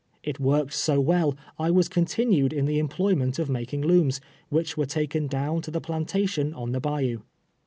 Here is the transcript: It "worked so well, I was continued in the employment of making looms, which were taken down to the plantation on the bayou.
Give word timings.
It 0.23 0.39
"worked 0.39 0.73
so 0.73 0.99
well, 0.99 1.35
I 1.59 1.69
was 1.69 1.87
continued 1.87 2.53
in 2.53 2.65
the 2.65 2.79
employment 2.79 3.37
of 3.37 3.51
making 3.51 3.81
looms, 3.83 4.19
which 4.49 4.75
were 4.75 4.87
taken 4.87 5.27
down 5.27 5.61
to 5.61 5.69
the 5.69 5.79
plantation 5.79 6.55
on 6.55 6.71
the 6.71 6.79
bayou. 6.79 7.19